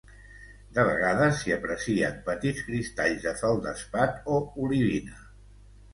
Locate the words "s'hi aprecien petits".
1.41-2.63